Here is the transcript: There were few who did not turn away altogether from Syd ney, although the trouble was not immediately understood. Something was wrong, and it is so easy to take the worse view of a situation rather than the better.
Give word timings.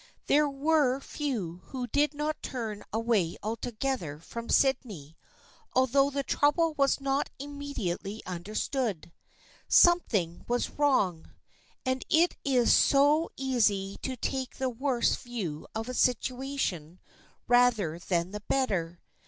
There 0.25 0.49
were 0.49 0.99
few 0.99 1.57
who 1.65 1.85
did 1.85 2.15
not 2.15 2.41
turn 2.41 2.83
away 2.91 3.37
altogether 3.43 4.17
from 4.17 4.49
Syd 4.49 4.77
ney, 4.83 5.15
although 5.75 6.09
the 6.09 6.23
trouble 6.23 6.73
was 6.73 6.99
not 6.99 7.29
immediately 7.37 8.23
understood. 8.25 9.11
Something 9.67 10.43
was 10.47 10.71
wrong, 10.71 11.29
and 11.85 12.03
it 12.09 12.35
is 12.43 12.73
so 12.73 13.29
easy 13.37 13.97
to 14.01 14.15
take 14.17 14.57
the 14.57 14.71
worse 14.71 15.17
view 15.17 15.67
of 15.75 15.87
a 15.87 15.93
situation 15.93 16.99
rather 17.47 17.99
than 17.99 18.31
the 18.31 18.41
better. 18.47 19.03